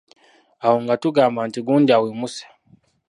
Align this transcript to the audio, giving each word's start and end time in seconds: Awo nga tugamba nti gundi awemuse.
Awo 0.65 0.77
nga 0.83 0.95
tugamba 1.01 1.39
nti 1.47 1.59
gundi 1.67 1.91
awemuse. 1.97 2.43